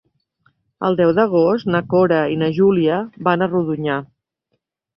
El 0.89 0.97
deu 1.01 1.11
d'agost 1.17 1.69
na 1.75 1.83
Cora 1.93 2.23
i 2.37 2.41
na 2.45 2.51
Júlia 2.61 2.99
van 3.29 3.45
a 3.45 3.51
Rodonyà. 3.55 4.03